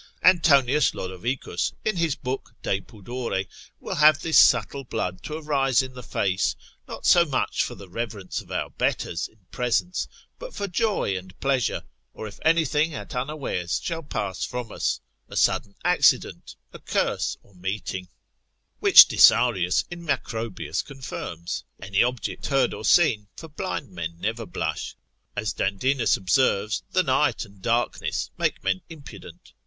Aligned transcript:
Anthonius 0.23 0.95
Lodovicus, 0.95 1.73
in 1.85 1.97
his 1.97 2.15
book 2.15 2.55
de 2.63 2.81
pudore, 2.81 3.45
will 3.79 3.93
have 3.93 4.19
this 4.19 4.39
subtle 4.43 4.83
blood 4.83 5.21
to 5.21 5.35
arise 5.37 5.83
in 5.83 5.93
the 5.93 6.01
face, 6.01 6.55
not 6.87 7.05
so 7.05 7.23
much 7.23 7.61
for 7.61 7.75
the 7.75 7.87
reverence 7.87 8.41
of 8.41 8.49
our 8.51 8.71
betters 8.71 9.27
in 9.27 9.37
presence, 9.51 10.07
but 10.39 10.55
for 10.55 10.67
joy 10.67 11.15
and 11.15 11.39
pleasure, 11.39 11.83
or 12.15 12.25
if 12.27 12.39
anything 12.43 12.95
at 12.95 13.13
unawares 13.13 13.79
shall 13.79 14.01
pass 14.01 14.43
from 14.43 14.71
us, 14.71 14.99
a 15.29 15.37
sudden 15.37 15.75
accident, 15.85 16.55
occurse, 16.73 17.37
or 17.43 17.53
meeting: 17.53 18.07
(which 18.79 19.07
Disarius 19.07 19.83
in 19.91 20.03
Macrobius 20.03 20.81
confirms) 20.81 21.63
any 21.79 22.01
object 22.01 22.47
heard 22.47 22.73
or 22.73 22.83
seen, 22.85 23.27
for 23.37 23.49
blind 23.49 23.91
men 23.91 24.17
never 24.19 24.47
blush, 24.47 24.95
as 25.35 25.53
Dandinus 25.53 26.17
observes, 26.17 26.81
the 26.89 27.03
night 27.03 27.45
and 27.45 27.61
darkness 27.61 28.31
make 28.35 28.63
men 28.63 28.81
impudent. 28.89 29.53